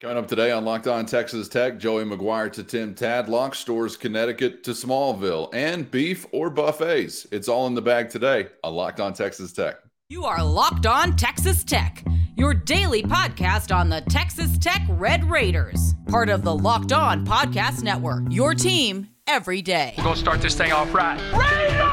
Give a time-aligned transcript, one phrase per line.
[0.00, 4.62] Coming up today on Locked On Texas Tech, Joey McGuire to Tim Tadlock, Storrs Connecticut
[4.64, 7.26] to Smallville, and beef or buffets.
[7.30, 9.76] It's all in the bag today on Locked On Texas Tech.
[10.08, 12.04] You are Locked On Texas Tech,
[12.36, 17.82] your daily podcast on the Texas Tech Red Raiders, part of the Locked On Podcast
[17.82, 18.24] Network.
[18.30, 19.94] Your team every day.
[19.96, 21.18] We're going to start this thing off right.
[21.32, 21.84] Raider!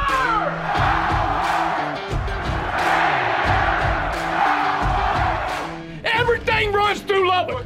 [6.03, 7.65] Everything runs through Lubbock.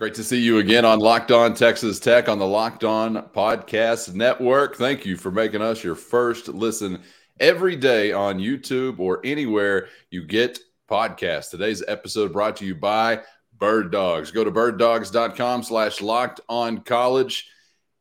[0.00, 4.14] Great to see you again on Locked On Texas Tech on the Locked On Podcast
[4.14, 4.76] Network.
[4.76, 7.02] Thank you for making us your first listen
[7.38, 10.58] every day on YouTube or anywhere you get
[10.90, 11.50] podcasts.
[11.50, 13.20] Today's episode brought to you by
[13.58, 14.30] Bird Dogs.
[14.30, 17.50] Go to birddogs.com slash locked on college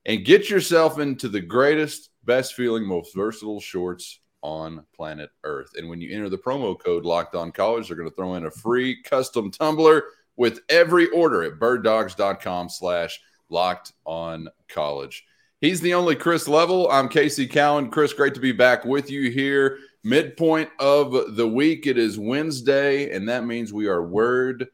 [0.06, 5.72] and get yourself into the greatest, best feeling, most versatile shorts on planet Earth.
[5.76, 8.45] And when you enter the promo code locked on college, they're going to throw in
[8.45, 10.06] a free custom tumbler
[10.40, 15.26] with every order at birddogs.com slash locked on college.
[15.59, 16.90] He's the only Chris Level.
[16.90, 17.92] I'm Casey Cowan.
[17.92, 19.80] Chris, great to be back with you here.
[20.06, 21.88] Midpoint of the week.
[21.88, 24.70] It is Wednesday, and that means we are word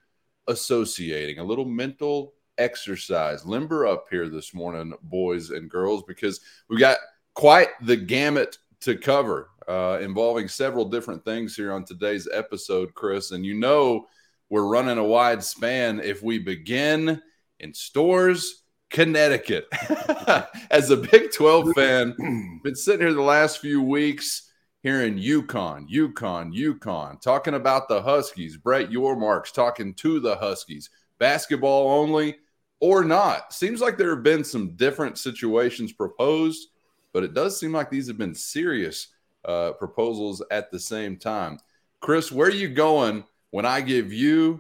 [0.48, 3.44] associating a little mental exercise.
[3.44, 7.00] Limber up here this morning, boys and girls, because we got
[7.34, 13.32] quite the gamut to cover uh, involving several different things here on today's episode, Chris.
[13.32, 14.06] And you know,
[14.50, 17.22] we're running a wide span if we begin
[17.60, 19.68] in Storrs, Connecticut.
[20.72, 24.52] As a Big 12 fan, been sitting here the last few weeks
[24.84, 28.56] hearing UConn, UConn, UConn, talking about the Huskies.
[28.56, 30.92] Brett Yormark's talking to the Huskies.
[31.18, 32.36] Basketball only
[32.80, 33.52] or not.
[33.52, 36.68] Seems like there have been some different situations proposed,
[37.14, 39.08] but it does seem like these have been serious
[39.44, 41.58] uh, proposals at the same time.
[42.00, 43.24] Chris, where are you going
[43.56, 44.60] when I give you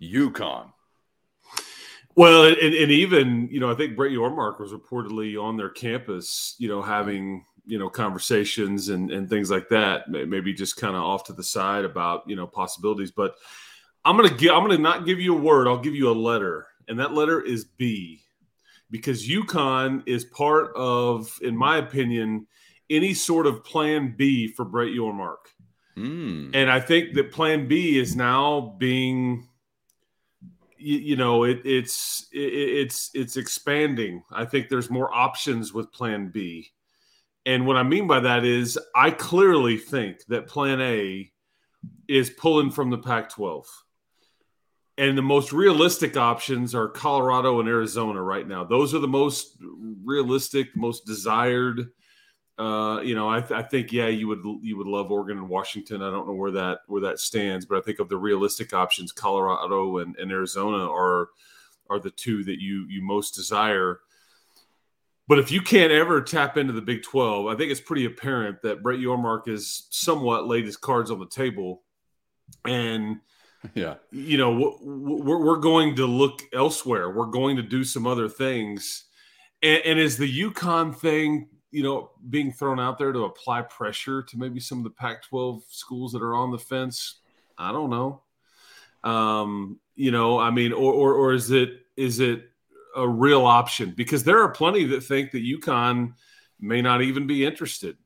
[0.00, 0.70] UConn?
[2.14, 6.54] Well, and, and even you know, I think Brett Yormark was reportedly on their campus,
[6.56, 10.08] you know, having you know conversations and and things like that.
[10.08, 13.10] Maybe just kind of off to the side about you know possibilities.
[13.10, 13.34] But
[14.04, 15.66] I'm gonna give I'm gonna not give you a word.
[15.66, 18.20] I'll give you a letter, and that letter is B,
[18.92, 22.46] because UConn is part of, in my opinion,
[22.90, 25.50] any sort of Plan B for Brett Yormark.
[25.96, 26.50] Mm.
[26.54, 29.48] And I think that Plan B is now being
[30.78, 34.22] you, you know it, it's it, it's it's expanding.
[34.30, 36.70] I think there's more options with plan b.
[37.44, 41.30] And what i mean by that is i clearly think that plan a
[42.08, 43.66] is pulling from the pac 12
[44.98, 48.64] and the most realistic options are colorado and arizona right now.
[48.64, 49.56] Those are the most
[50.04, 51.90] realistic most desired
[52.58, 55.48] uh, you know, I, th- I, think yeah, you would you would love Oregon and
[55.48, 56.00] Washington.
[56.00, 59.12] I don't know where that where that stands, but I think of the realistic options,
[59.12, 61.28] Colorado and, and Arizona are
[61.90, 64.00] are the two that you you most desire.
[65.28, 68.62] But if you can't ever tap into the Big Twelve, I think it's pretty apparent
[68.62, 71.82] that Brett Yormark has somewhat laid his cards on the table,
[72.64, 73.18] and
[73.74, 77.10] yeah, you know we're we're going to look elsewhere.
[77.10, 79.04] We're going to do some other things,
[79.62, 84.22] and, and is the UConn thing you know, being thrown out there to apply pressure
[84.22, 87.16] to maybe some of the Pac 12 schools that are on the fence?
[87.58, 88.22] I don't know.
[89.04, 92.44] Um, you know, I mean, or, or, or is it, is it
[92.96, 93.92] a real option?
[93.94, 96.14] Because there are plenty that think that UConn
[96.58, 97.98] may not even be interested.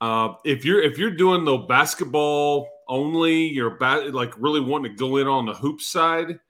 [0.00, 4.98] Uh, if you're, if you're doing the basketball only, you're ba- like really wanting to
[4.98, 6.40] go in on the hoop side.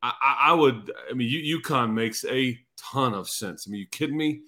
[0.00, 1.28] I, I would, I mean,
[1.60, 3.66] UConn makes a ton of sense.
[3.66, 4.42] I mean, you kidding me?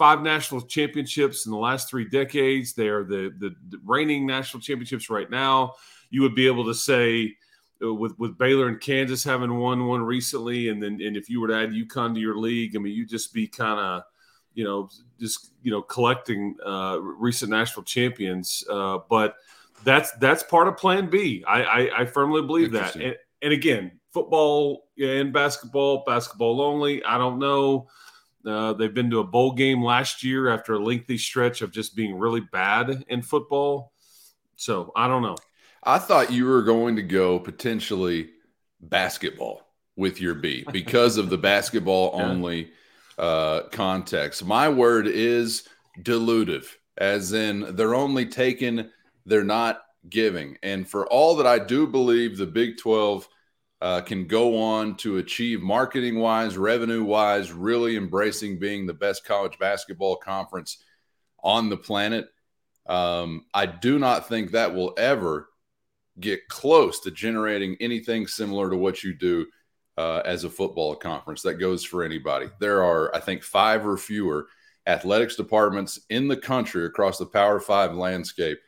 [0.00, 2.72] Five national championships in the last three decades.
[2.72, 5.74] They are the, the, the reigning national championships right now.
[6.08, 7.36] You would be able to say
[7.84, 11.38] uh, with with Baylor and Kansas having won one recently, and then and if you
[11.38, 14.02] were to add UConn to your league, I mean, you'd just be kind of
[14.54, 14.88] you know
[15.20, 18.64] just you know collecting uh, recent national champions.
[18.70, 19.34] Uh, but
[19.84, 21.44] that's that's part of Plan B.
[21.46, 22.96] I I, I firmly believe that.
[22.96, 27.04] And, and again, football and basketball, basketball only.
[27.04, 27.88] I don't know.
[28.46, 31.94] Uh, they've been to a bowl game last year after a lengthy stretch of just
[31.94, 33.92] being really bad in football.
[34.56, 35.36] So I don't know.
[35.82, 38.30] I thought you were going to go potentially
[38.80, 39.62] basketball
[39.96, 42.70] with your B because of the basketball only
[43.18, 44.44] uh, context.
[44.44, 45.68] My word is
[46.00, 46.66] dilutive,
[46.96, 48.88] as in they're only taking,
[49.26, 50.56] they're not giving.
[50.62, 53.28] And for all that I do believe the Big 12–
[53.80, 59.24] uh, can go on to achieve marketing wise, revenue wise, really embracing being the best
[59.24, 60.78] college basketball conference
[61.42, 62.28] on the planet.
[62.86, 65.48] Um, I do not think that will ever
[66.18, 69.46] get close to generating anything similar to what you do
[69.96, 71.42] uh, as a football conference.
[71.42, 72.46] That goes for anybody.
[72.58, 74.48] There are, I think, five or fewer
[74.86, 78.58] athletics departments in the country across the Power Five landscape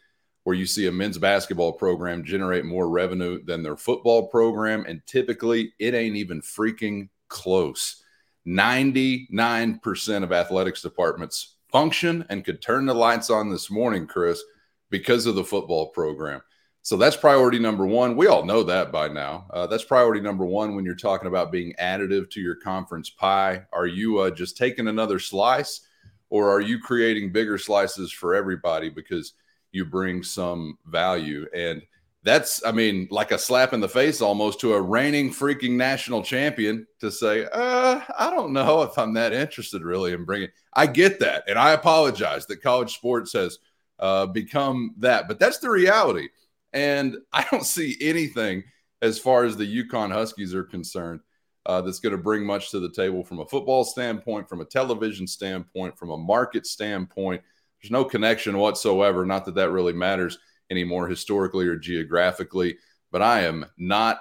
[0.44, 4.84] where you see a men's basketball program generate more revenue than their football program.
[4.86, 8.02] And typically, it ain't even freaking close.
[8.46, 14.42] 99% of athletics departments function and could turn the lights on this morning, Chris,
[14.90, 16.42] because of the football program.
[16.84, 18.16] So that's priority number one.
[18.16, 19.46] We all know that by now.
[19.50, 23.62] Uh, that's priority number one when you're talking about being additive to your conference pie.
[23.72, 25.82] Are you uh, just taking another slice
[26.28, 29.34] or are you creating bigger slices for everybody because
[29.72, 31.46] you bring some value?
[31.54, 31.82] And
[32.22, 36.22] that's, I mean, like a slap in the face almost to a reigning freaking national
[36.22, 40.50] champion to say, uh, I don't know if I'm that interested really in bringing.
[40.72, 41.44] I get that.
[41.48, 43.58] And I apologize that college sports has
[43.98, 46.28] uh, become that, but that's the reality
[46.72, 48.64] and I don't see anything
[49.00, 51.20] as far as the UConn Huskies are concerned
[51.66, 54.64] uh, that's going to bring much to the table from a football standpoint, from a
[54.64, 57.42] television standpoint, from a market standpoint.
[57.82, 59.26] There's no connection whatsoever.
[59.26, 60.38] Not that that really matters
[60.70, 62.78] anymore historically or geographically,
[63.10, 64.20] but I am not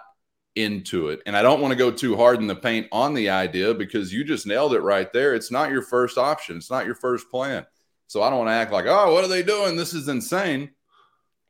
[0.56, 1.22] into it.
[1.26, 4.14] And I don't want to go too hard in the paint on the idea because
[4.14, 5.34] you just nailed it right there.
[5.34, 7.66] It's not your first option, it's not your first plan.
[8.08, 9.78] So I don't want to act like, oh, what are they doing?
[9.78, 10.72] This is insane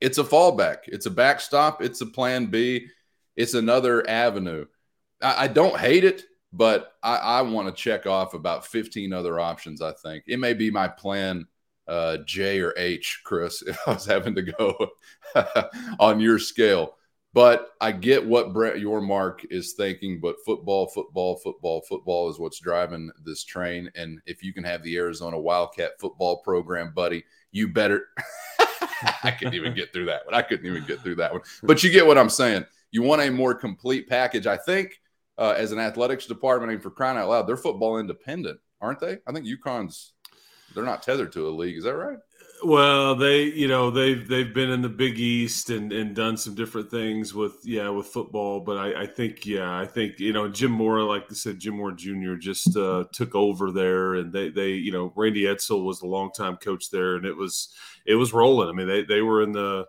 [0.01, 0.79] it's a fallback.
[0.87, 1.81] It's a backstop.
[1.81, 2.87] It's a plan B.
[3.35, 4.65] It's another avenue.
[5.21, 9.39] I, I don't hate it, but I, I want to check off about 15 other
[9.39, 9.81] options.
[9.81, 11.45] I think it may be my plan
[11.91, 14.89] uh, J or H, Chris, if I was having to go
[15.99, 16.95] on your scale.
[17.33, 20.19] But I get what Brett Yormark is thinking.
[20.19, 23.89] But football, football, football, football is what's driving this train.
[23.95, 28.07] And if you can have the Arizona Wildcat football program, buddy, you better.
[29.23, 30.35] I couldn't even get through that one.
[30.35, 31.41] I couldn't even get through that one.
[31.63, 32.65] But you get what I'm saying.
[32.91, 34.45] You want a more complete package.
[34.45, 34.99] I think
[35.37, 39.19] uh, as an athletics department, and for crying out loud, they're football independent, aren't they?
[39.25, 40.13] I think UConn's
[40.73, 41.77] they're not tethered to a league.
[41.77, 42.17] Is that right?
[42.63, 46.53] Well, they you know they've they've been in the Big East and and done some
[46.53, 50.47] different things with yeah with football, but I, I think yeah I think you know
[50.47, 52.35] Jim Mora like I said Jim Mora Jr.
[52.35, 56.57] just uh, took over there and they they you know Randy Edsall was the longtime
[56.57, 57.73] coach there and it was
[58.05, 58.69] it was rolling.
[58.69, 59.87] I mean they they were in the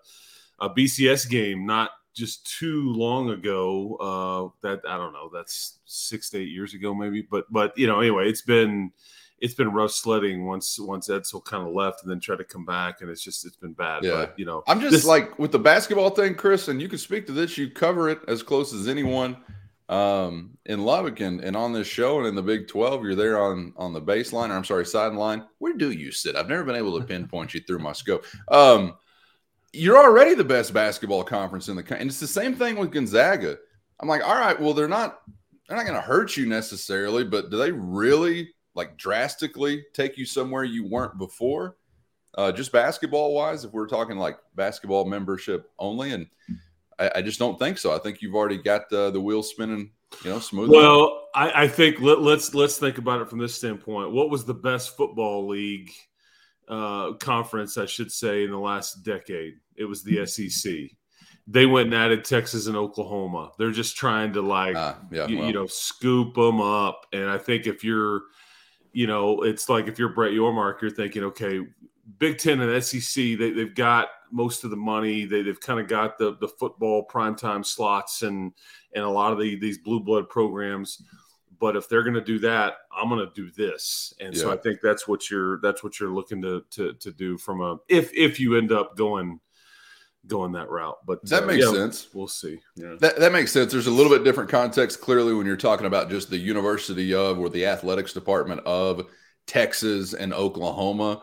[0.59, 3.97] a BCS game not just too long ago.
[4.63, 7.87] Uh, that I don't know that's six to eight years ago maybe, but but you
[7.87, 8.93] know anyway it's been
[9.43, 12.65] it's been rough sledding once once Edsall kind of left and then tried to come
[12.65, 14.05] back, and it's just it's been bad.
[14.05, 14.13] Yeah.
[14.13, 16.99] But you know, I'm just this, like with the basketball thing, Chris, and you can
[16.99, 17.59] speak to this.
[17.59, 19.37] You cover it as close as anyone
[19.89, 23.05] um, in Lubbock and, and on this show and in the Big 12.
[23.05, 25.45] You're there on on the baseline, or I'm sorry, sideline.
[25.59, 26.37] Where do you sit?
[26.37, 28.25] I've never been able to pinpoint you through my scope.
[28.47, 28.95] Um,
[29.73, 32.93] you're already the best basketball conference in the country, and it's the same thing with
[32.93, 33.59] Gonzaga.
[33.99, 35.21] I'm like, all right, well, they're not
[35.67, 38.55] they're not going to hurt you necessarily, but do they really?
[38.75, 41.77] Like drastically take you somewhere you weren't before,
[42.37, 43.65] uh, just basketball wise.
[43.65, 46.27] If we're talking like basketball membership only, and
[46.99, 47.95] I, I just don't think so.
[47.95, 49.91] I think you've already got uh, the wheel spinning,
[50.25, 50.71] you know, smooth.
[50.71, 54.13] Well, I, I, think let, us let's, let's think about it from this standpoint.
[54.13, 55.91] What was the best football league
[56.69, 59.55] uh, conference, I should say, in the last decade?
[59.77, 60.91] It was the SEC
[61.47, 63.51] they went and added Texas and Oklahoma.
[63.59, 65.47] They're just trying to like, uh, yeah, you, well.
[65.47, 67.07] you, know, scoop them up.
[67.13, 68.23] And I think if you're
[68.93, 71.61] you know, it's like if you're Brett Yormark, you're thinking, okay,
[72.19, 75.25] Big Ten and SEC, they, they've got most of the money.
[75.25, 78.53] They, they've kind of got the the football primetime slots and
[78.95, 81.03] and a lot of the, these blue blood programs.
[81.59, 84.13] But if they're going to do that, I'm going to do this.
[84.19, 84.41] And yeah.
[84.41, 87.61] so I think that's what you're that's what you're looking to to to do from
[87.61, 89.39] a if if you end up going
[90.27, 90.99] going that route.
[91.07, 92.09] But that uh, makes yeah, sense.
[92.13, 92.61] We'll see.
[92.77, 92.95] Yeah.
[93.01, 93.73] That, that makes sense.
[93.73, 97.39] There's a little bit different context clearly when you're talking about just the University of
[97.39, 99.07] or the athletics department of
[99.47, 101.23] Texas and Oklahoma.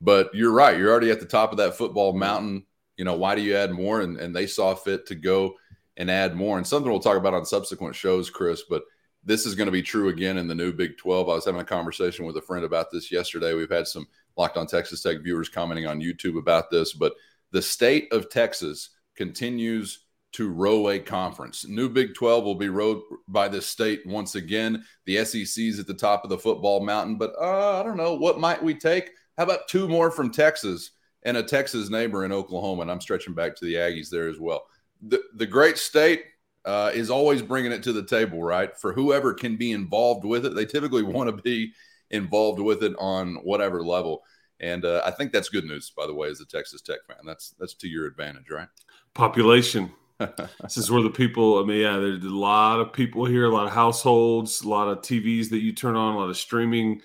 [0.00, 0.76] But you're right.
[0.76, 2.66] You're already at the top of that football mountain.
[2.96, 4.02] You know, why do you add more?
[4.02, 5.54] And, and they saw fit to go
[5.96, 6.58] and add more.
[6.58, 8.62] And something we'll talk about on subsequent shows, Chris.
[8.68, 8.82] But
[9.24, 11.28] this is going to be true again in the new Big 12.
[11.28, 13.54] I was having a conversation with a friend about this yesterday.
[13.54, 16.92] We've had some Locked on Texas Tech viewers commenting on YouTube about this.
[16.92, 17.14] But–
[17.54, 20.00] the state of Texas continues
[20.32, 21.64] to row a conference.
[21.68, 24.84] New Big 12 will be rowed by this state once again.
[25.06, 28.14] The SEC's at the top of the football mountain, but uh, I don't know.
[28.14, 29.10] What might we take?
[29.38, 30.90] How about two more from Texas
[31.22, 32.82] and a Texas neighbor in Oklahoma?
[32.82, 34.66] And I'm stretching back to the Aggies there as well.
[35.00, 36.24] The, the great state
[36.64, 38.76] uh, is always bringing it to the table, right?
[38.76, 41.72] For whoever can be involved with it, they typically want to be
[42.10, 44.24] involved with it on whatever level.
[44.64, 47.18] And uh, I think that's good news, by the way, as a Texas Tech fan.
[47.26, 48.68] That's that's to your advantage, right?
[49.12, 49.92] Population.
[50.18, 51.62] this is where the people.
[51.62, 54.88] I mean, yeah, there's a lot of people here, a lot of households, a lot
[54.88, 57.02] of TVs that you turn on, a lot of streaming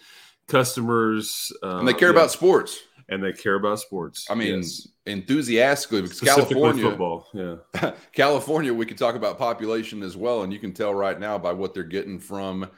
[0.47, 2.15] customers, uh, and they care yeah.
[2.15, 2.79] about sports.
[3.11, 4.27] And they care about sports.
[4.29, 4.87] I mean, yes.
[5.07, 7.27] enthusiastically because California football.
[7.33, 7.55] Yeah,
[8.13, 8.73] California.
[8.73, 11.73] We could talk about population as well, and you can tell right now by what
[11.73, 12.69] they're getting from.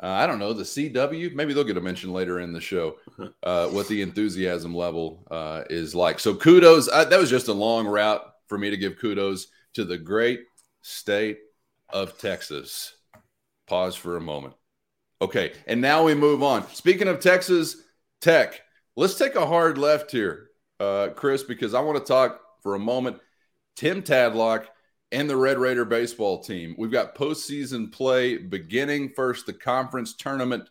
[0.00, 1.34] Uh, I don't know the CW.
[1.34, 2.96] Maybe they'll get a mention later in the show.
[3.42, 6.18] Uh, what the enthusiasm level uh, is like.
[6.20, 6.88] So kudos.
[6.88, 10.40] I, that was just a long route for me to give kudos to the great
[10.82, 11.38] state
[11.88, 12.94] of Texas.
[13.66, 14.54] Pause for a moment.
[15.20, 16.68] Okay, and now we move on.
[16.74, 17.76] Speaking of Texas
[18.20, 18.60] Tech,
[18.96, 22.80] let's take a hard left here, uh, Chris, because I want to talk for a
[22.80, 23.18] moment.
[23.76, 24.66] Tim Tadlock
[25.12, 26.74] and the Red Raider baseball team.
[26.78, 30.68] We've got postseason play beginning first, the conference tournament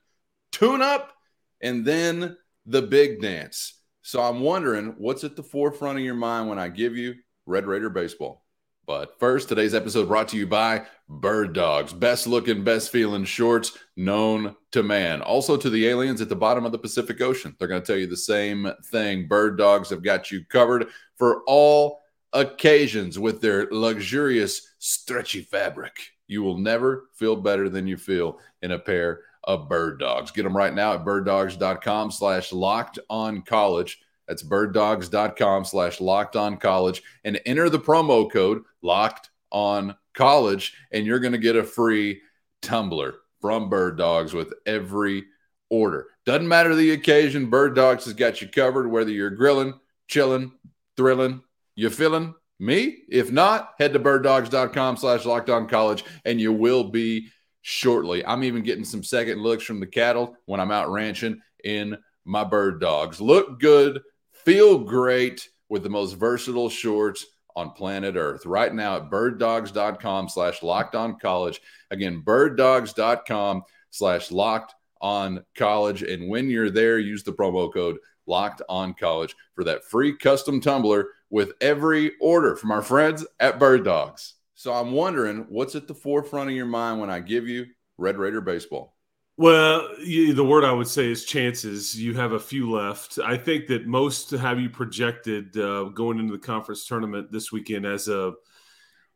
[0.52, 1.14] tune up,
[1.62, 3.74] and then the big dance.
[4.02, 7.16] So I'm wondering what's at the forefront of your mind when I give you
[7.46, 8.44] Red Raider baseball.
[8.86, 13.78] But first, today's episode brought to you by Bird Dogs, best looking, best feeling shorts
[13.98, 15.22] known to man.
[15.22, 17.54] Also to the aliens at the bottom of the Pacific Ocean.
[17.60, 19.28] They're going to tell you the same thing.
[19.28, 22.00] Bird Dogs have got you covered for all
[22.34, 25.94] occasions with their luxurious, stretchy fabric.
[26.28, 30.32] You will never feel better than you feel in a pair of Bird Dogs.
[30.32, 34.00] Get them right now at birddogs.com slash locked on college.
[34.28, 41.06] That's birddogs.com slash locked on college and enter the promo code locked on college, and
[41.06, 42.22] you're going to get a free
[42.62, 45.24] tumbler from Bird Dogs with every
[45.70, 46.08] order.
[46.26, 50.52] Doesn't matter the occasion, Bird Dogs has got you covered, whether you're grilling, chilling,
[50.98, 51.42] thrilling,
[51.78, 53.04] you feeling me?
[53.08, 57.30] If not, head to birddogs.com slash locked on college and you will be
[57.62, 58.26] shortly.
[58.26, 62.44] I'm even getting some second looks from the cattle when I'm out ranching in my
[62.44, 63.22] bird dogs.
[63.22, 64.02] Look good,
[64.48, 67.26] Feel great with the most versatile shorts
[67.58, 71.60] on planet Earth right now at birddogs.com slash locked on college.
[71.92, 76.02] Again, birddogs.com slash locked on college.
[76.02, 80.62] And when you're there, use the promo code locked on college for that free custom
[80.62, 84.36] tumbler with every order from our friends at Bird Dogs.
[84.56, 87.68] So I'm wondering what's at the forefront of your mind when I give you
[87.98, 88.96] Red Raider baseball?
[89.38, 92.00] Well, you, the word I would say is chances.
[92.00, 93.20] You have a few left.
[93.24, 97.86] I think that most have you projected uh, going into the conference tournament this weekend
[97.86, 98.34] as a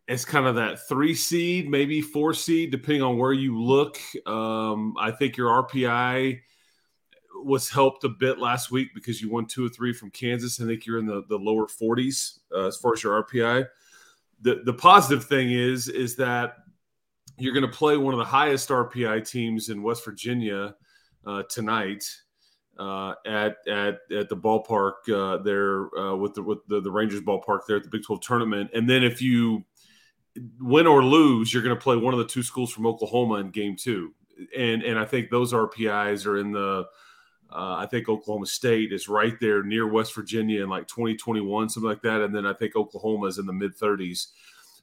[0.07, 3.97] as kind of that three seed, maybe four seed, depending on where you look.
[4.25, 6.41] Um, I think your RPI
[7.45, 10.59] was helped a bit last week because you won two or three from Kansas.
[10.61, 13.67] I think you're in the, the lower 40s uh, as far as your RPI.
[14.41, 16.57] The the positive thing is is that
[17.37, 20.75] you're going to play one of the highest RPI teams in West Virginia
[21.25, 22.03] uh, tonight
[22.79, 27.21] uh, at at at the ballpark uh, there uh, with the with the, the Rangers
[27.21, 28.71] ballpark there at the Big 12 tournament.
[28.73, 29.63] And then if you
[30.59, 33.51] win or lose, you're going to play one of the two schools from Oklahoma in
[33.51, 34.13] Game Two.
[34.57, 36.85] And and I think those RPIs are in the
[37.51, 41.89] uh, I think Oklahoma State is right there near West Virginia in like 2021, something
[41.89, 42.21] like that.
[42.21, 44.27] And then I think Oklahoma is in the mid 30s.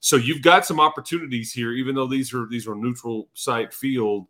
[0.00, 4.26] So you've got some opportunities here, even though these are these are neutral site field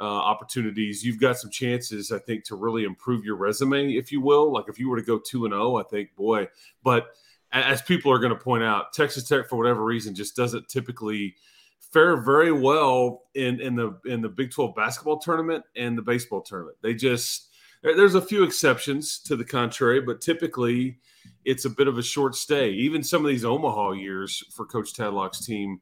[0.00, 1.04] uh, opportunities.
[1.04, 4.52] You've got some chances, I think, to really improve your resume, if you will.
[4.52, 6.48] Like if you were to go two and zero, oh, I think, boy.
[6.82, 7.08] But
[7.52, 11.36] as people are going to point out, Texas Tech, for whatever reason, just doesn't typically
[11.78, 16.40] fare very well in in the in the Big Twelve basketball tournament and the baseball
[16.40, 16.78] tournament.
[16.82, 17.51] They just
[17.82, 20.98] there's a few exceptions to the contrary, but typically
[21.44, 22.70] it's a bit of a short stay.
[22.70, 25.80] Even some of these Omaha years for Coach Tadlock's team,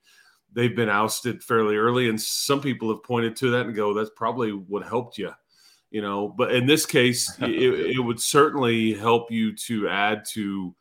[0.53, 4.11] they've been ousted fairly early, and some people have pointed to that and go, "That's
[4.17, 5.33] probably what helped you."
[5.91, 10.75] You know, but in this case, it, it, would certainly help you to add to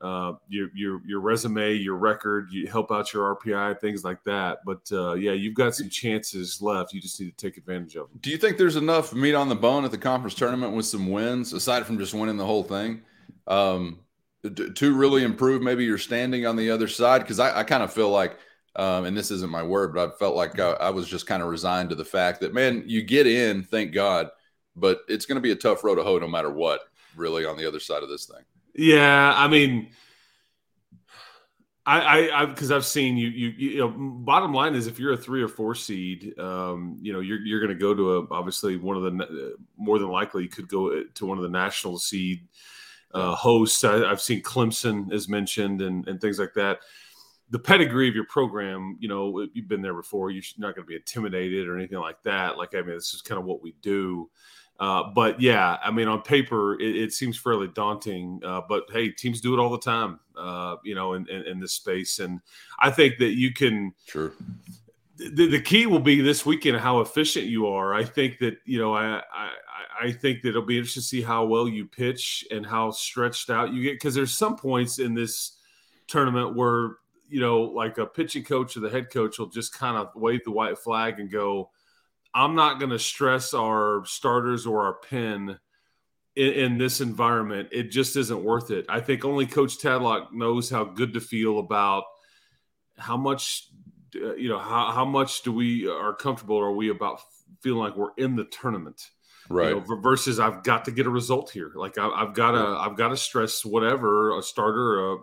[0.00, 4.58] uh, your your your resume, your record, you help out your RPI, things like that.
[4.64, 6.92] But uh, yeah, you've got some chances left.
[6.92, 8.18] You just need to take advantage of them.
[8.20, 11.10] Do you think there's enough meat on the bone at the conference tournament with some
[11.10, 13.02] wins, aside from just winning the whole thing?
[13.46, 14.00] Um,
[14.42, 17.22] to really improve maybe your standing on the other side?
[17.22, 18.38] Because I, I kind of feel like,
[18.76, 21.42] um, and this isn't my word, but I felt like I, I was just kind
[21.42, 24.28] of resigned to the fact that, man, you get in, thank God,
[24.76, 26.82] but it's going to be a tough road to hoe no matter what,
[27.16, 28.44] really, on the other side of this thing.
[28.78, 29.34] Yeah.
[29.36, 29.90] I mean,
[31.84, 35.16] I, I, because I've seen you, you, you know, bottom line is if you're a
[35.16, 38.76] three or four seed, um, you know, you're, you're going to go to a, obviously
[38.76, 42.46] one of the, more than likely could go to one of the national seed
[43.14, 43.82] uh, hosts.
[43.84, 46.80] I, have seen Clemson is mentioned and, and things like that.
[47.50, 50.30] The pedigree of your program, you know, you've been there before.
[50.30, 52.58] You're not going to be intimidated or anything like that.
[52.58, 54.28] Like, I mean, this is kind of what we do.
[54.78, 58.40] Uh, but yeah, I mean, on paper, it, it seems fairly daunting.
[58.44, 61.60] Uh, but hey, teams do it all the time, uh, you know, in, in, in,
[61.60, 62.20] this space.
[62.20, 62.40] And
[62.78, 63.92] I think that you can.
[64.06, 64.32] Sure.
[65.16, 67.92] The, the key will be this weekend how efficient you are.
[67.92, 69.50] I think that you know I, I
[70.00, 73.50] I think that it'll be interesting to see how well you pitch and how stretched
[73.50, 75.56] out you get because there's some points in this
[76.06, 79.96] tournament where you know like a pitching coach or the head coach will just kind
[79.96, 81.70] of wave the white flag and go,
[82.38, 85.58] I'm not going to stress our starters or our pen
[86.36, 87.70] in, in, this environment.
[87.72, 88.86] It just isn't worth it.
[88.88, 92.04] I think only Coach Tadlock knows how good to feel about
[92.96, 93.66] how much,
[94.14, 97.20] uh, you know, how, how much do we are comfortable are we about
[97.60, 99.10] feeling like we're in the tournament,
[99.48, 99.70] right?
[99.70, 101.72] You know, versus I've got to get a result here.
[101.74, 105.14] Like I, have got to, I've got to stress whatever a starter, a,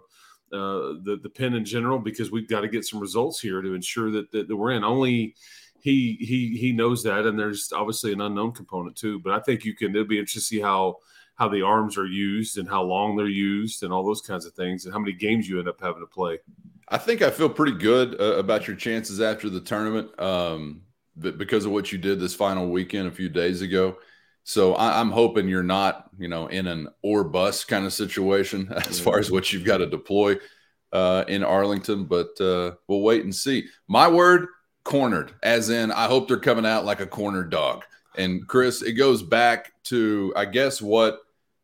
[0.52, 3.74] uh, the the pen in general because we've got to get some results here to
[3.74, 4.84] ensure that, that, that we're in.
[4.84, 5.36] Only
[5.86, 9.20] he he he knows that, and there's obviously an unknown component too.
[9.20, 9.92] But I think you can.
[9.92, 10.98] It'll be interesting to see how
[11.36, 14.54] how the arms are used and how long they're used and all those kinds of
[14.54, 16.40] things, and how many games you end up having to play.
[16.90, 20.82] I think I feel pretty good uh, about your chances after the tournament, um,
[21.20, 23.98] because of what you did this final weekend a few days ago.
[24.44, 28.74] So I, am hoping you're not, you know, in an or bust kind of situation
[28.88, 30.38] as far as what you've got to deploy
[30.92, 32.06] uh, in Arlington.
[32.06, 33.68] But uh, we'll wait and see.
[33.88, 34.48] My word,
[34.86, 37.84] cornered, as in I hope they're coming out like a cornered dog.
[38.18, 41.20] And Chris, it goes back to I guess what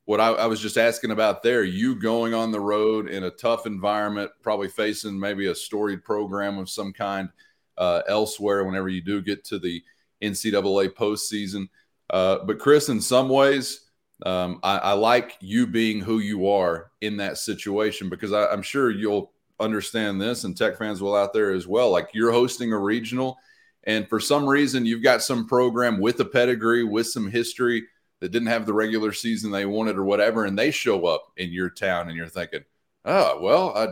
[0.05, 1.63] what I, I, was just asking about there.
[1.63, 6.57] You going on the road in a tough environment, probably facing maybe a storied program
[6.57, 7.29] of some kind
[7.77, 8.65] uh, elsewhere.
[8.65, 9.81] Whenever you do get to the
[10.21, 11.69] NCAA postseason,
[12.09, 13.87] uh, but Chris, in some ways.
[14.23, 18.61] Um, I, I, like you being who you are in that situation because I, I'm
[18.61, 19.31] sure you'll
[19.61, 21.89] understand this, and tech fans will out there as well.
[21.91, 23.37] Like you're hosting a regional,
[23.83, 27.83] and for some reason, you've got some program with a pedigree, with some history
[28.19, 31.51] that didn't have the regular season they wanted or whatever, and they show up in
[31.51, 32.63] your town, and you're thinking,
[33.05, 33.87] oh, well, I,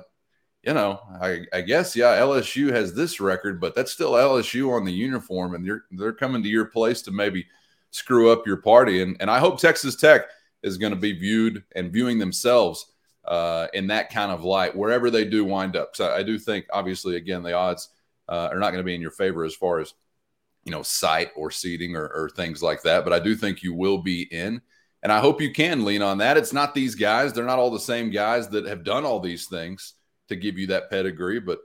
[0.64, 4.86] you know, I, I guess, yeah, LSU has this record, but that's still LSU on
[4.86, 7.48] the uniform, and they're they're coming to your place to maybe
[7.92, 9.02] screw up your party.
[9.02, 10.24] And, and I hope Texas Tech
[10.62, 12.86] is going to be viewed and viewing themselves
[13.30, 15.96] uh, in that kind of light wherever they do wind up.
[15.96, 17.90] So I do think, obviously, again, the odds
[18.28, 19.94] uh, are not going to be in your favor as far as
[20.66, 23.04] you know site or seating or, or things like that.
[23.04, 24.62] But I do think you will be in,
[25.04, 26.38] and I hope you can lean on that.
[26.38, 29.46] It's not these guys; they're not all the same guys that have done all these
[29.46, 29.94] things
[30.28, 31.60] to give you that pedigree, but.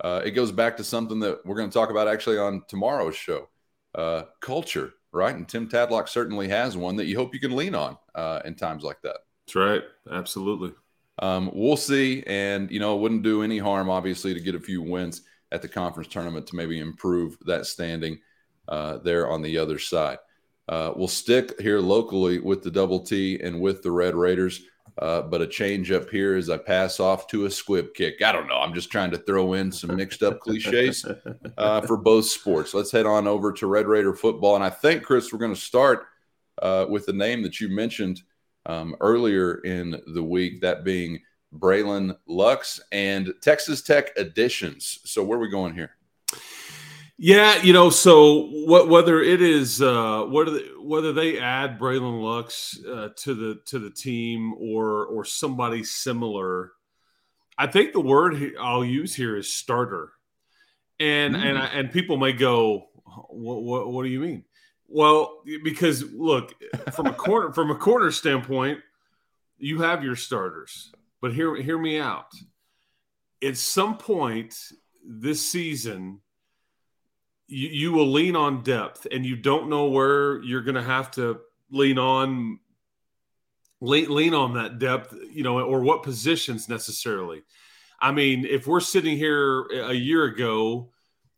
[0.00, 3.16] Uh, it goes back to something that we're going to talk about actually on tomorrow's
[3.16, 3.48] show
[3.96, 5.34] uh, culture, right?
[5.34, 8.54] And Tim Tadlock certainly has one that you hope you can lean on uh, in
[8.54, 9.16] times like that.
[9.44, 9.82] That's right.
[10.08, 10.72] Absolutely.
[11.20, 12.22] Um, we'll see.
[12.26, 15.62] And, you know, it wouldn't do any harm, obviously, to get a few wins at
[15.62, 18.18] the conference tournament to maybe improve that standing
[18.68, 20.18] uh, there on the other side.
[20.68, 24.62] Uh, we'll stick here locally with the double T and with the Red Raiders.
[24.98, 28.20] Uh, but a change up here as I pass off to a squib kick.
[28.20, 28.56] I don't know.
[28.56, 31.06] I'm just trying to throw in some mixed up cliches
[31.58, 32.74] uh, for both sports.
[32.74, 34.56] Let's head on over to Red Raider football.
[34.56, 36.06] And I think, Chris, we're going to start
[36.60, 38.22] uh, with the name that you mentioned
[38.68, 41.20] um, earlier in the week, that being
[41.52, 45.00] Braylon Lux and Texas Tech additions.
[45.04, 45.92] So, where are we going here?
[47.20, 52.78] Yeah, you know, so what whether it is uh, whether whether they add Braylon Lux
[52.84, 56.72] uh, to the to the team or or somebody similar,
[57.56, 60.12] I think the word I'll use here is starter,
[61.00, 61.44] and mm.
[61.44, 62.86] and and people may go,
[63.30, 64.44] what, what what do you mean?
[64.88, 66.54] Well, because look,
[66.92, 68.80] from a corner from a corner standpoint,
[69.58, 70.92] you have your starters.
[71.20, 72.32] But hear hear me out.
[73.42, 74.56] At some point
[75.04, 76.20] this season,
[77.46, 81.10] you, you will lean on depth, and you don't know where you're going to have
[81.12, 82.58] to lean on
[83.80, 87.42] lean, lean on that depth, you know, or what positions necessarily.
[88.00, 90.92] I mean, if we're sitting here a year ago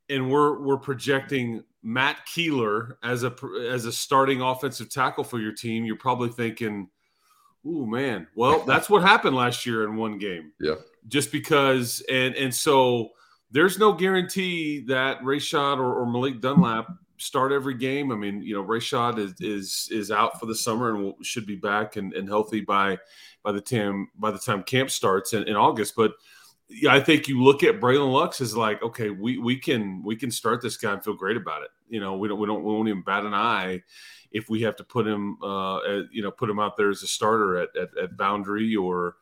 [0.09, 3.35] and we're we're projecting Matt Keeler as a
[3.69, 6.89] as a starting offensive tackle for your team, you're probably thinking,
[7.67, 10.77] "Ooh, man, well, that's what happened last year in one game." Yeah,
[11.09, 13.11] just because, and and so
[13.51, 18.13] there's no guarantee that Rayshad or, or Malik Dunlap start every game.
[18.13, 21.47] I mean, you know, Rayshad is is is out for the summer and will, should
[21.47, 22.99] be back and, and healthy by
[23.43, 26.13] by the time by the time camp starts in, in August, but
[26.89, 30.31] I think you look at Braylon Lux as like, okay, we we can we can
[30.31, 31.71] start this guy and feel great about it.
[31.89, 33.83] You know, we don't we don't we won't even bat an eye
[34.33, 37.03] if we have to put him, uh, at, you know, put him out there as
[37.03, 39.17] a starter at at, at boundary or,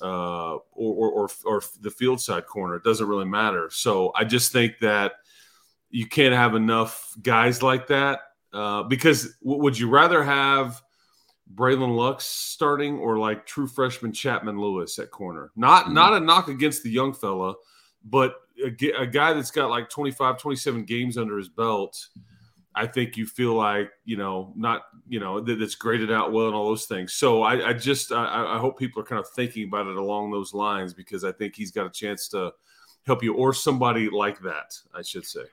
[0.00, 2.76] uh, or, or or or the field side corner.
[2.76, 3.68] It doesn't really matter.
[3.70, 5.14] So I just think that
[5.90, 8.20] you can't have enough guys like that
[8.52, 10.80] Uh, because w- would you rather have
[11.54, 15.50] Braylon Lux starting or like true freshman Chapman Lewis at corner?
[15.56, 15.94] Not mm-hmm.
[15.94, 17.54] not a knock against the young fella,
[18.04, 22.08] but a, a, guy that's got like 25, 27 games under his belt.
[22.74, 26.46] I think you feel like you know not you know that it's graded out well
[26.46, 27.14] and all those things.
[27.14, 30.30] So I, I just I, I hope people are kind of thinking about it along
[30.30, 32.52] those lines because I think he's got a chance to
[33.06, 34.78] help you or somebody like that.
[34.94, 35.44] I should say.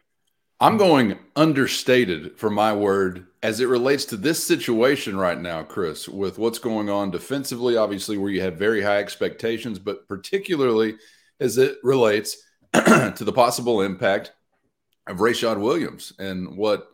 [0.64, 6.08] I'm going understated for my word as it relates to this situation right now, Chris,
[6.08, 10.96] with what's going on defensively, obviously, where you have very high expectations, but particularly
[11.42, 12.38] as it relates
[12.74, 14.32] to the possible impact
[15.06, 16.88] of Rayshad Williams and what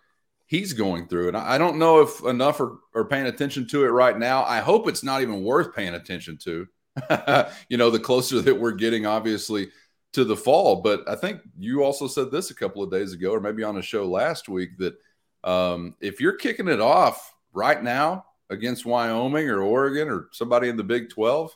[0.48, 1.28] he's going through.
[1.28, 4.46] And I don't know if enough are, are paying attention to it right now.
[4.46, 6.66] I hope it's not even worth paying attention to.
[7.70, 9.70] you know, the closer that we're getting, obviously,
[10.14, 10.78] to the fall.
[10.78, 13.78] But I think you also said this a couple of days ago, or maybe on
[13.78, 14.96] a show last week, that
[15.44, 20.78] um, if you're kicking it off right now against Wyoming or Oregon or somebody in
[20.78, 21.56] the Big 12,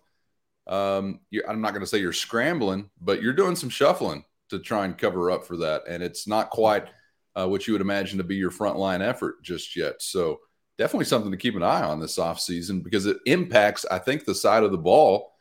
[0.67, 4.85] um, I'm not going to say you're scrambling, but you're doing some shuffling to try
[4.85, 5.83] and cover up for that.
[5.87, 6.87] And it's not quite
[7.35, 10.01] uh, what you would imagine to be your frontline effort just yet.
[10.01, 10.39] So
[10.77, 14.35] definitely something to keep an eye on this offseason because it impacts, I think, the
[14.35, 15.32] side of the ball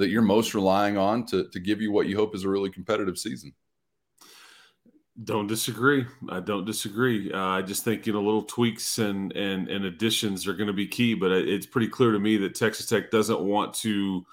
[0.00, 2.70] that you're most relying on to, to give you what you hope is a really
[2.70, 3.52] competitive season.
[5.22, 6.06] Don't disagree.
[6.28, 7.30] I don't disagree.
[7.32, 10.72] Uh, I just think you know little tweaks and and and additions are going to
[10.72, 11.14] be key.
[11.14, 14.24] But it's pretty clear to me that Texas Tech doesn't want to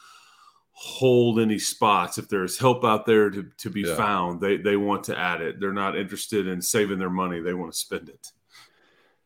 [0.71, 2.17] hold any spots.
[2.17, 3.95] If there's help out there to, to be yeah.
[3.95, 5.59] found, they they want to add it.
[5.59, 7.41] They're not interested in saving their money.
[7.41, 8.31] They want to spend it.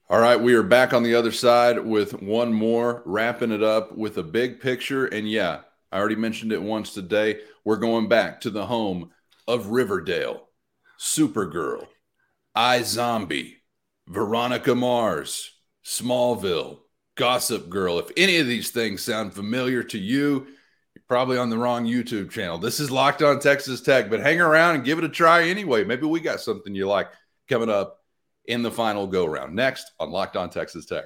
[0.10, 3.96] All right, we are back on the other side with one more, wrapping it up
[3.96, 5.06] with a big picture.
[5.06, 7.42] And yeah, I already mentioned it once today.
[7.66, 9.12] We're going back to the home
[9.48, 10.48] of Riverdale,
[11.00, 11.88] Supergirl,
[12.56, 13.56] iZombie,
[14.08, 15.52] Veronica Mars,
[15.86, 16.80] Smallville,
[17.16, 18.00] Gossip Girl.
[18.00, 20.48] If any of these things sound familiar to you,
[20.96, 22.58] you're probably on the wrong YouTube channel.
[22.58, 25.84] This is Locked On Texas Tech, but hang around and give it a try anyway.
[25.84, 27.10] Maybe we got something you like
[27.50, 28.00] coming up
[28.46, 29.56] in the final go round.
[29.56, 31.06] Next on Locked On Texas Tech.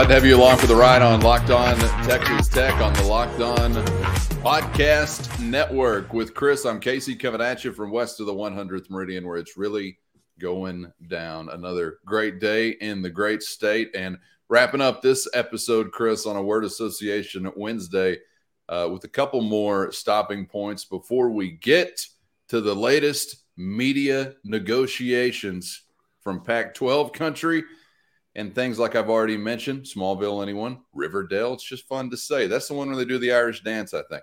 [0.00, 3.02] Glad to have you along for the ride on Locked On Texas Tech on the
[3.02, 3.70] Locked On
[4.40, 6.64] Podcast Network with Chris.
[6.64, 9.98] I'm Casey coming at you from west of the 100th Meridian, where it's really
[10.38, 11.50] going down.
[11.50, 13.90] Another great day in the great state.
[13.94, 14.16] And
[14.48, 18.20] wrapping up this episode, Chris, on a word association Wednesday
[18.70, 22.00] uh, with a couple more stopping points before we get
[22.48, 25.82] to the latest media negotiations
[26.22, 27.64] from Pac 12 country
[28.34, 31.54] and things like I've already mentioned, Smallville, anyone, Riverdale.
[31.54, 32.46] It's just fun to say.
[32.46, 34.22] That's the one where they do the Irish dance, I think.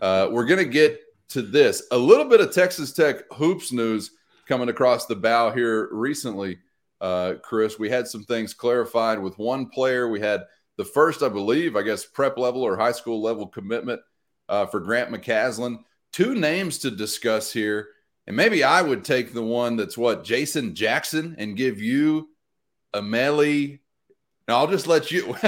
[0.00, 1.82] Uh, we're going to get to this.
[1.90, 4.12] A little bit of Texas Tech hoops news
[4.46, 6.58] coming across the bow here recently,
[7.00, 7.78] uh, Chris.
[7.78, 10.08] We had some things clarified with one player.
[10.08, 10.44] We had
[10.76, 14.00] the first, I believe, I guess, prep level or high school level commitment
[14.48, 15.80] uh, for Grant McCasland.
[16.12, 17.88] Two names to discuss here.
[18.26, 22.29] And maybe I would take the one that's what, Jason Jackson, and give you
[22.94, 23.80] Ameli.
[24.48, 25.34] No, I'll just let you.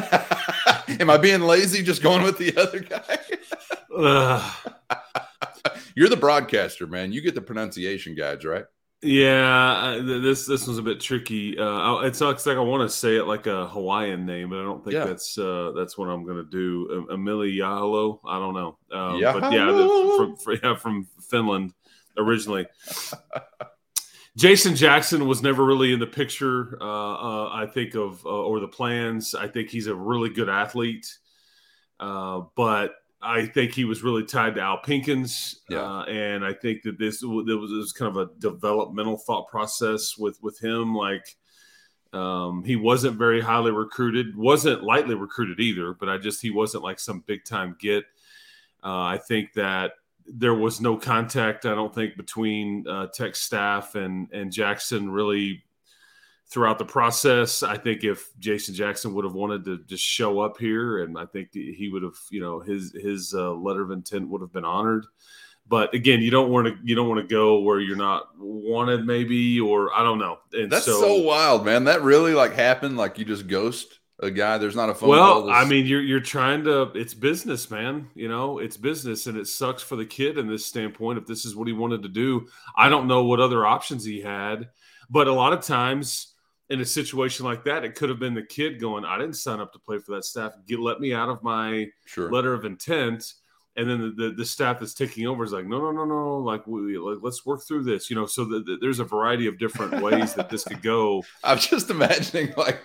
[1.00, 3.18] Am I being lazy just going with the other guy?
[5.94, 7.12] You're the broadcaster, man.
[7.12, 8.64] You get the pronunciation guides, right?
[9.04, 11.58] Yeah, this this one's a bit tricky.
[11.58, 14.62] Uh, it sucks like I want to say it like a Hawaiian name, but I
[14.62, 15.06] don't think yeah.
[15.06, 17.08] that's uh, that's what I'm gonna do.
[17.10, 21.72] Emily Yahalo, I don't know, um, but yeah, the, from, from, yeah, from Finland
[22.16, 22.66] originally.
[24.36, 26.78] Jason Jackson was never really in the picture.
[26.80, 29.34] Uh, uh, I think of uh, or the plans.
[29.34, 31.06] I think he's a really good athlete,
[32.00, 35.82] uh, but I think he was really tied to Al Pinkins, yeah.
[35.82, 40.42] Uh, and I think that this, was, was kind of a developmental thought process with
[40.42, 40.94] with him.
[40.94, 41.36] Like
[42.12, 46.84] um, he wasn't very highly recruited, wasn't lightly recruited either, but I just he wasn't
[46.84, 48.04] like some big time get.
[48.82, 49.92] Uh, I think that
[50.26, 55.64] there was no contact, I don't think, between uh, tech staff and and Jackson really
[56.50, 57.62] throughout the process.
[57.62, 61.26] I think if Jason Jackson would have wanted to just show up here, and I
[61.26, 64.64] think he would have, you know, his his uh, letter of intent would have been
[64.64, 65.06] honored.
[65.66, 69.06] But again, you don't want to you don't want to go where you're not wanted,
[69.06, 70.38] maybe, or I don't know.
[70.52, 71.84] And that's so, so wild, man.
[71.84, 72.96] That really like happened.
[72.96, 74.56] Like you just ghost a guy.
[74.56, 75.10] There's not a phone.
[75.10, 76.82] Well, I mean, you're you're trying to.
[76.94, 78.08] It's business, man.
[78.14, 81.18] You know, it's business, and it sucks for the kid in this standpoint.
[81.18, 84.20] If this is what he wanted to do, I don't know what other options he
[84.20, 84.68] had,
[85.10, 86.34] but a lot of times,
[86.70, 89.60] in a situation like that, it could have been the kid going, "I didn't sign
[89.60, 90.52] up to play for that staff.
[90.66, 92.30] Get let me out of my Sure.
[92.30, 93.34] letter of intent."
[93.74, 96.36] And then the, the, the staff that's taking over is like, "No, no, no, no.
[96.38, 99.46] Like, we, like let's work through this." You know, so the, the, there's a variety
[99.46, 101.24] of different ways that this could go.
[101.44, 102.82] I'm just imagining like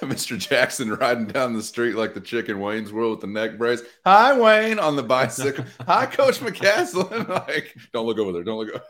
[0.06, 0.38] Mr.
[0.38, 3.82] Jackson riding down the street like the chicken Wayne's World with the neck brace.
[4.06, 5.64] Hi, Wayne, on the bicycle.
[5.86, 7.28] Hi, Coach McCasland.
[7.48, 8.42] like, don't look over there.
[8.42, 8.82] Don't look.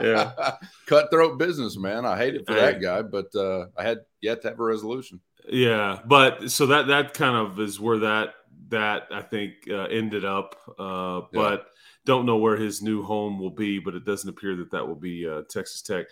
[0.00, 0.56] Yeah.
[0.86, 2.04] Cutthroat business, man.
[2.04, 2.60] I hate it for Hey.
[2.60, 5.20] that guy, but uh, I had yet to have a resolution.
[5.48, 8.34] Yeah, but so that that kind of is where that
[8.68, 10.56] that I think uh, ended up.
[10.78, 11.68] Uh, but
[12.08, 13.78] don't know where his new home will be.
[13.78, 16.06] But it doesn't appear that that will be uh, Texas Tech.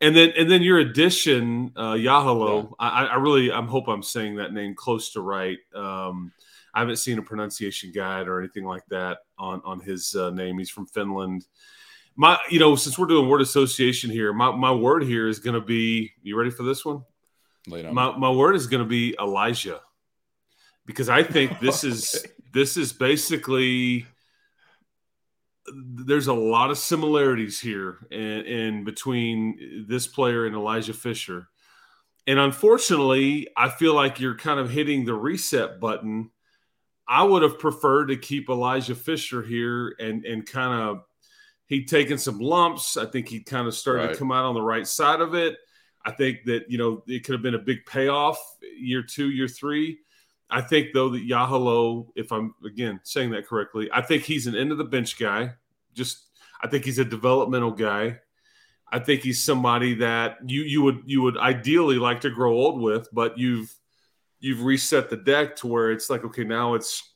[0.00, 2.72] And then and then your addition, uh, Yahalo.
[2.78, 5.58] I, I really I'm hope I'm saying that name close to right.
[5.74, 6.32] Um,
[6.72, 10.58] I haven't seen a pronunciation guide or anything like that on on his uh, name.
[10.58, 11.46] He's from Finland.
[12.14, 15.54] My, you know, since we're doing word association here, my, my word here is going
[15.54, 16.12] to be.
[16.22, 17.02] You ready for this one?
[17.92, 19.80] My my word is going to be Elijah,
[20.86, 24.06] because I think this is this is basically
[25.74, 31.48] there's a lot of similarities here in, in between this player and Elijah Fisher,
[32.26, 36.30] and unfortunately, I feel like you're kind of hitting the reset button.
[37.08, 41.04] I would have preferred to keep Elijah Fisher here and and kind of
[41.66, 42.96] he'd taken some lumps.
[42.96, 44.12] I think he kind of started Right.
[44.12, 45.56] to come out on the right side of it.
[46.04, 48.38] I think that you know it could have been a big payoff
[48.76, 49.98] year two, year three.
[50.52, 54.54] I think though that Yahalo, if I'm again saying that correctly, I think he's an
[54.54, 55.54] end of the bench guy.
[55.94, 56.26] Just
[56.60, 58.18] I think he's a developmental guy.
[58.92, 62.80] I think he's somebody that you you would you would ideally like to grow old
[62.80, 63.74] with, but you've
[64.40, 67.12] you've reset the deck to where it's like okay now it's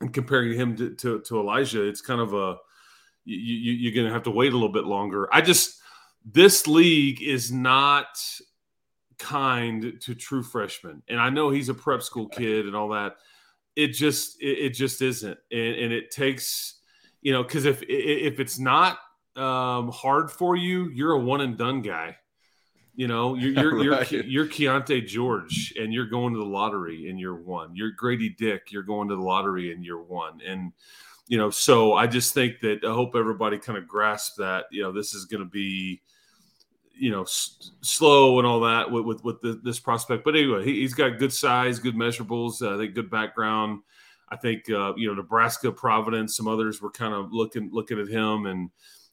[0.00, 2.56] and comparing him to, to, to Elijah, it's kind of a
[3.24, 5.28] you, you, you're going to have to wait a little bit longer.
[5.32, 5.80] I just
[6.24, 8.08] this league is not
[9.20, 13.16] kind to true freshmen, and I know he's a prep school kid and all that.
[13.76, 16.80] It just it, it just isn't, and, and it takes
[17.22, 18.98] you know because if if it's not
[19.36, 22.16] um, hard for you, you're a one and done guy.
[22.96, 24.10] You know, you're you're you're, Right.
[24.10, 27.76] you're Keyonte George, and you're going to the lottery in year one.
[27.76, 30.72] You're Grady Dick, you're going to the lottery in year one, and
[31.28, 31.50] you know.
[31.50, 34.64] So I just think that I hope everybody kind of grasps that.
[34.72, 36.02] You know, this is going to be,
[37.00, 40.24] you know, s- slow and all that with with, with the, this prospect.
[40.24, 42.62] But anyway, he, he's got good size, good measurables.
[42.62, 43.80] Uh, I think good background.
[44.28, 48.08] I think uh, you know Nebraska, Providence, some others were kind of looking looking at
[48.08, 48.70] him and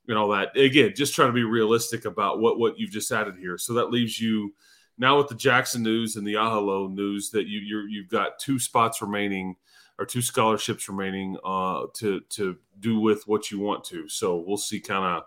[0.07, 0.55] and all that.
[0.57, 3.57] Again, just trying to be realistic about what what you've just added here.
[3.57, 4.53] So that leaves you
[4.97, 8.59] now with the Jackson news and the Ahalo news that you you're, you've got two
[8.59, 9.55] spots remaining
[9.97, 14.07] or two scholarships remaining uh, to to do with what you want to.
[14.09, 15.23] So we'll see kind of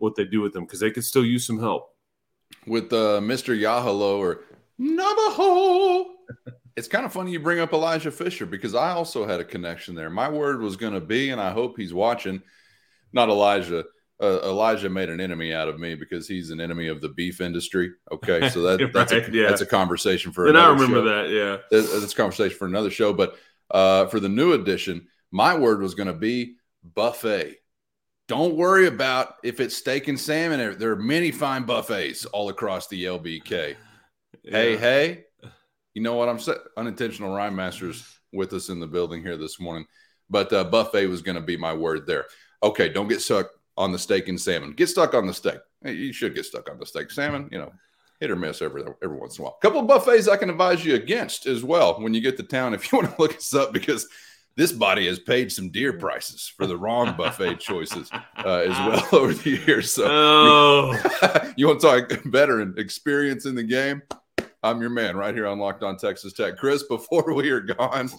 [0.00, 1.94] what they do with them because they could still use some help.
[2.66, 3.58] with uh, Mr.
[3.58, 4.42] Yahalo or
[4.78, 6.10] Navajo.
[6.76, 9.94] it's kind of funny you bring up Elijah Fisher because I also had a connection
[9.94, 10.10] there.
[10.10, 12.42] My word was going to be, and I hope he's watching,
[13.12, 13.84] not Elijah.
[14.22, 17.40] Uh, Elijah made an enemy out of me because he's an enemy of the beef
[17.40, 17.90] industry.
[18.12, 19.48] Okay, so that, that's a yeah.
[19.48, 21.04] that's a conversation for And I remember show.
[21.04, 21.30] that.
[21.30, 21.56] Yeah.
[21.70, 23.12] That's that's a conversation for another show.
[23.14, 23.36] But
[23.70, 26.56] uh, for the new edition, my word was going to be
[26.94, 27.56] buffet.
[28.30, 30.78] Don't worry about if it's steak and salmon.
[30.78, 33.74] There- are many fine buffets all across the LBK.
[34.44, 34.78] Hey, Yeah.
[34.78, 35.24] hey,
[35.94, 36.60] you know what I'm saying?
[36.76, 39.84] Unintentional rhyme masters with us in the building here this morning.
[40.30, 42.26] But uh, buffet was going to be my word there.
[42.62, 44.74] Okay, don't get stuck on the steak and salmon.
[44.74, 45.58] Get stuck on the steak.
[45.84, 47.10] You should get stuck on the steak.
[47.10, 47.72] Salmon, you know,
[48.20, 49.58] hit or miss every every once in a while.
[49.60, 52.44] A couple of buffets I can advise you against as well when you get to
[52.44, 54.06] town if you want to look us up because
[54.56, 58.10] this body has paid some dear prices for the wrong buffet choices
[58.44, 59.92] uh, as well over the years.
[59.92, 64.02] So Oh, you want to talk veteran experience in the game?
[64.62, 66.56] I'm your man right here on Locked On Texas Tech.
[66.58, 68.10] Chris, before we are gone,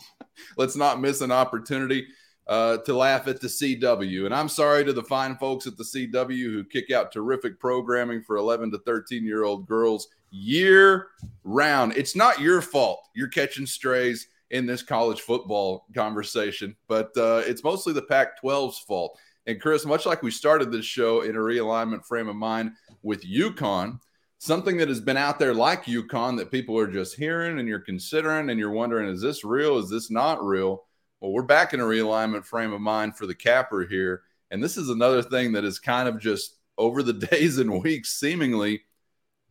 [0.57, 2.07] let's not miss an opportunity
[2.47, 4.25] uh, to laugh at the CW.
[4.25, 8.23] And I'm sorry to the fine folks at the CW who kick out terrific programming
[8.23, 11.07] for 11 to 13 year old girls year
[11.43, 11.93] round.
[11.95, 17.63] It's not your fault you're catching strays in this college football conversation, but uh, it's
[17.63, 19.17] mostly the Pac 12's fault.
[19.47, 23.25] And Chris, much like we started this show in a realignment frame of mind with
[23.25, 23.99] UConn,
[24.37, 27.79] something that has been out there like UConn that people are just hearing and you're
[27.79, 29.77] considering and you're wondering, is this real?
[29.77, 30.83] Is this not real?
[31.21, 34.23] Well, we're back in a realignment frame of mind for the capper here.
[34.51, 38.11] And this is another thing that is kind of just over the days and weeks,
[38.13, 38.81] seemingly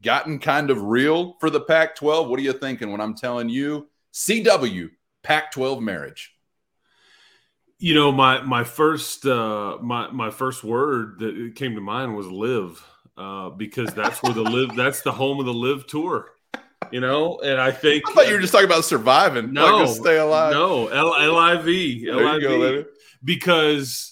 [0.03, 2.29] gotten kind of real for the Pac 12.
[2.29, 4.91] What are you thinking when I'm telling you CW
[5.23, 6.35] Pac 12 marriage?
[7.81, 12.27] you know my my first uh, my my first word that came to mind was
[12.27, 16.31] live uh, because that's where the live that's the home of the LIV tour.
[16.91, 19.53] You know, and I think I thought you were just talking about surviving.
[19.53, 20.53] no, like stay alive.
[20.53, 22.85] No, L L I V, L I V,
[23.23, 24.10] because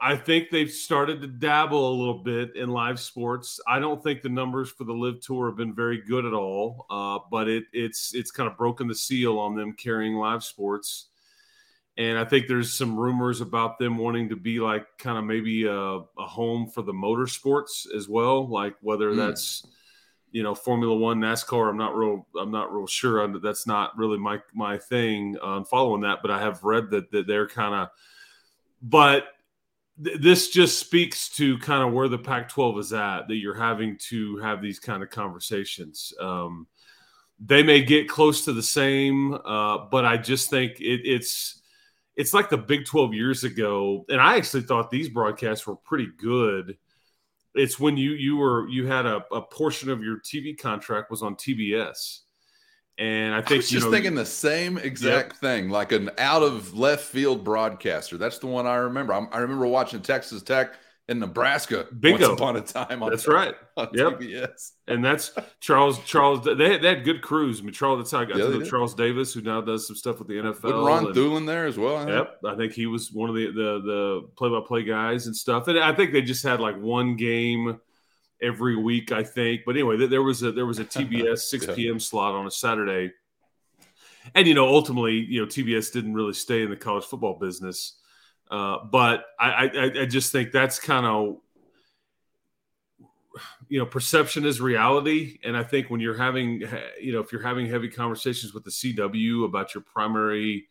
[0.00, 3.60] I think they've started to dabble a little bit in live sports.
[3.68, 6.86] I don't think the numbers for the LIV Tour have been very good at all,
[6.90, 11.08] uh, but it, it's it's kind of broken the seal on them carrying live sports.
[11.98, 15.66] And I think there's some rumors about them wanting to be like kind of maybe
[15.66, 19.18] a, a home for the motorsports as well, like whether Hmm.
[19.18, 19.66] that's
[20.32, 21.68] you know Formula One, NASCAR.
[21.68, 22.26] I'm not real.
[22.40, 23.20] I'm not real sure.
[23.20, 25.36] I'm- That's not really my my thing.
[25.38, 27.88] On following that, but I have read that that they're kind of.
[28.80, 29.26] But
[30.02, 33.28] th- this just speaks to kind of where the Pac-12 is at.
[33.28, 36.12] That you're having to have these kind of conversations.
[36.20, 36.66] Um,
[37.44, 41.60] they may get close to the same, uh, but I just think it, it's
[42.16, 46.08] it's like the Big 12 years ago, and I actually thought these broadcasts were pretty
[46.18, 46.76] good.
[47.54, 51.22] It's when you you were you had a, a portion of your TV contract was
[51.22, 52.20] on TBS,
[52.98, 56.10] and I I think was you just know, thinking the same exact thing, like an
[56.18, 58.16] out of left field broadcaster.
[58.18, 59.14] That's the one I remember.
[59.14, 60.74] I'm, I remember watching Texas Tech
[61.08, 62.28] in Nebraska Bingo.
[62.28, 63.02] once upon a time.
[63.02, 63.54] On, That's right.
[63.76, 64.20] On Yep.
[64.20, 64.70] TBS.
[64.86, 66.44] and that's Charles Charles.
[66.44, 67.60] They had, they had good crews.
[67.60, 67.98] I mean, Charles.
[67.98, 68.64] That's how I got Yeah, to know.
[68.64, 70.62] Charles Davis, who now does some stuff with the NFL.
[70.62, 71.96] Wasn't Ron and- Thulin there as well?
[71.96, 72.06] I?
[72.08, 75.34] Yep, I think he was one of the the the play by play guys and
[75.34, 75.66] stuff.
[75.68, 77.80] And I think they just had like one game
[78.42, 79.12] every week.
[79.12, 81.74] I think, but anyway, there was a there was a TBS six Yeah.
[81.74, 82.00] p.m.
[82.00, 83.12] slot on a Saturday,
[84.34, 87.98] and you know, ultimately, you know, TBS didn't really stay in the college football business.
[88.50, 91.38] Uh, but I, I I just think that's kind of
[93.68, 96.62] you know perception is reality and i think when you're having
[97.00, 100.68] you know if you're having heavy conversations with the cw about your primary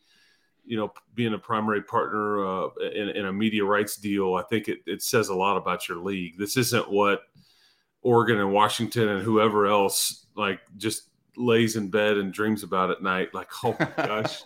[0.64, 4.68] you know being a primary partner uh, in, in a media rights deal i think
[4.68, 7.22] it, it says a lot about your league this isn't what
[8.02, 13.02] oregon and washington and whoever else like just lays in bed and dreams about at
[13.02, 14.42] night like oh my gosh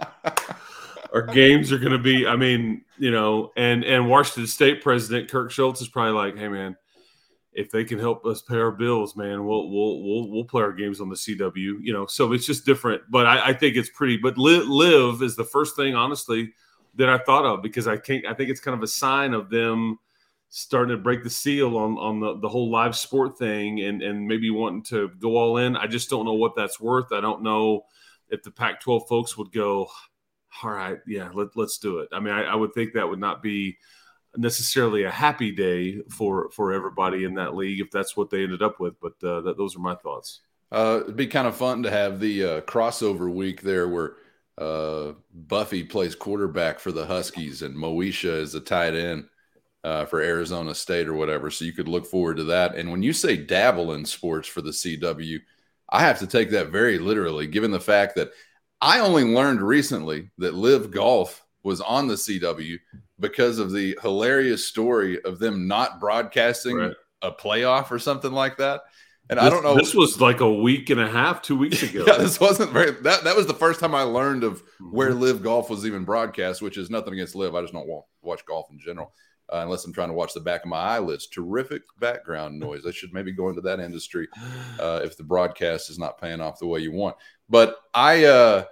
[1.12, 5.30] our games are going to be i mean you know and and washington state president
[5.30, 6.76] Kirk Schulz is probably like hey man
[7.56, 10.72] if they can help us pay our bills, man, we'll we'll we'll we'll play our
[10.72, 11.78] games on the CW.
[11.80, 13.02] You know, so it's just different.
[13.08, 14.18] But I, I think it's pretty.
[14.18, 16.52] But LIV, LIV is the first thing, honestly,
[16.96, 18.26] that I thought of because I can't.
[18.26, 19.98] I think it's kind of a sign of them
[20.58, 24.26] starting to break the seal on on the, the whole live sport thing and and
[24.26, 25.76] maybe wanting to go all in.
[25.76, 27.12] I just don't know what that's worth.
[27.12, 27.82] I don't know
[28.30, 29.88] if the Pac-12 folks would go.
[30.62, 32.08] All right, yeah, let, let's do it.
[32.10, 33.76] I mean, I, I would think that would not be
[34.34, 38.62] necessarily a happy day for for everybody in that league if that's what they ended
[38.62, 38.94] up with.
[38.98, 40.40] But uh, that, those are my thoughts.
[40.72, 44.14] Uh, it'd be kind of fun to have the uh, crossover week there where
[44.56, 49.26] uh, Buffy plays quarterback for the Huskies and Moesha is a tight end
[49.86, 51.50] uh, for Arizona State or whatever.
[51.50, 52.74] So you could look forward to that.
[52.74, 55.38] And when you say dabble in sports for the CW,
[55.90, 58.30] I have to take that very literally, given the fact that
[58.80, 62.78] I only learned recently that LIV Golf was on the CW
[63.20, 66.92] because of the hilarious story of them not broadcasting Right.
[67.22, 68.82] a playoff or something like that.
[69.30, 69.74] And I don't know.
[69.76, 72.04] This was like a week and a half, two weeks ago.
[72.06, 72.92] Yeah, this wasn't very.
[73.02, 75.20] That that was the first time I learned of where Mm-hmm.
[75.20, 77.54] LIV Golf was even broadcast, which is nothing against LIV.
[77.54, 79.12] I just don't wa- watch golf in general,
[79.52, 81.26] uh, unless I'm trying to watch the back of my eyelids.
[81.26, 82.86] Terrific background noise.
[82.86, 84.28] I should maybe go into that industry
[84.80, 87.16] uh, if the broadcast is not paying off the way you want.
[87.48, 88.64] But I, uh,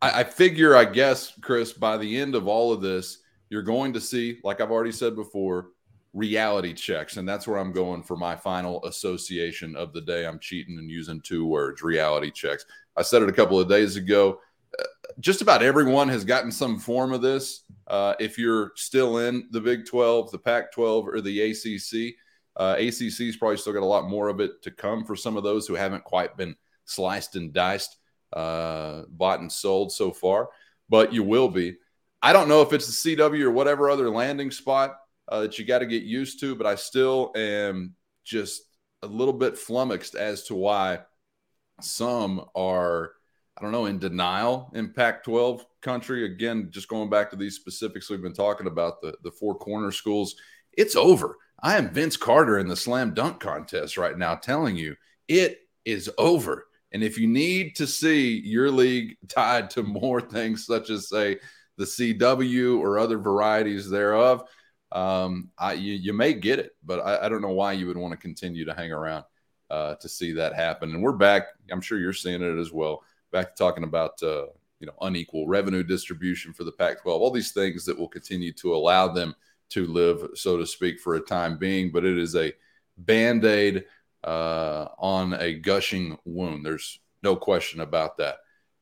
[0.00, 3.92] I, I figure, I guess, Chris, by the end of all of this, you're going
[3.92, 5.68] to see, like I've already said before,
[6.12, 10.26] reality checks, and that's where I'm going for my final association of the day.
[10.26, 12.64] I'm cheating and using two words: reality checks.
[12.96, 14.40] I said it a couple of days ago.
[14.78, 14.84] Uh,
[15.20, 17.64] Just about everyone has gotten some form of this.
[17.86, 22.16] Uh, if you're still in the Big 12, the Pac 12, or the ACC,
[22.56, 25.44] uh, ACC's probably still got a lot more of it to come for some of
[25.44, 27.96] those who haven't quite been sliced and diced,
[28.32, 30.48] uh, bought and sold so far,
[30.88, 31.76] but you will be.
[32.22, 34.96] I don't know if it's the CW or whatever other landing spot
[35.28, 37.94] uh, that you got to get used to, but I still am
[38.24, 38.62] just
[39.02, 41.00] a little bit flummoxed as to why
[41.80, 43.12] some are,
[43.56, 46.26] I don't know, in denial in Pac 12 country.
[46.26, 49.90] Again, just going back to these specifics we've been talking about, the, the four corner
[49.90, 50.36] schools,
[50.72, 51.36] it's over.
[51.62, 54.94] I am Vince Carter in the slam dunk contest right now telling you
[55.26, 56.66] it is over.
[56.92, 61.38] And if you need to see your league tied to more things such as, say,
[61.78, 64.44] the CW or other varieties thereof,
[64.92, 67.96] um, I, you, you may get it, but I, I don't know why you would
[67.96, 69.24] want to continue to hang around
[69.70, 70.90] uh, to see that happen.
[70.90, 71.48] And we're back.
[71.70, 73.02] I'm sure you're seeing it as well.
[73.36, 74.46] Back to talking about uh,
[74.80, 78.74] you know unequal revenue distribution for the Pac-12, all these things that will continue to
[78.74, 79.34] allow them
[79.68, 81.92] to live, so to speak, for a time being.
[81.92, 82.54] But it is a
[82.96, 83.84] band-aid
[84.24, 86.64] uh, on a gushing wound.
[86.64, 88.36] There's No question about that.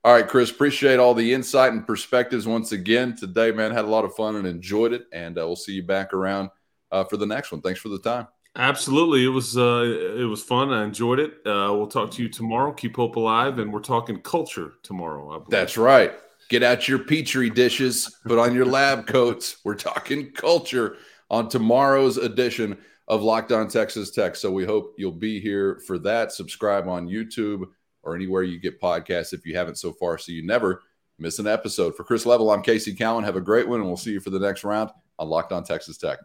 [0.04, 3.72] All right, Chris, appreciate all the insight and perspectives once again today, man.
[3.72, 5.06] Had a lot of fun and enjoyed it.
[5.12, 6.50] And uh, we'll see you back around
[6.92, 7.60] uh, for the next one.
[7.60, 8.28] Thanks for the time.
[8.56, 9.82] Absolutely, it was uh,
[10.16, 10.72] it was fun.
[10.72, 11.32] I enjoyed it.
[11.44, 12.72] Uh, we'll talk to you tomorrow.
[12.72, 15.44] Keep hope alive, and we're talking culture tomorrow.
[15.48, 16.12] That's right.
[16.50, 19.56] Get out your petri dishes, put on your lab coats.
[19.64, 20.98] We're talking culture
[21.30, 22.78] on tomorrow's edition
[23.08, 24.36] of Locked On Texas Tech.
[24.36, 26.32] So we hope you'll be here for that.
[26.32, 27.64] Subscribe on YouTube
[28.02, 30.82] or anywhere you get podcasts if you haven't so far, so you never
[31.18, 31.96] miss an episode.
[31.96, 33.24] For Chris Level, I'm Casey Cowan.
[33.24, 35.64] Have a great one, and we'll see you for the next round on Locked On
[35.64, 36.18] Texas Tech.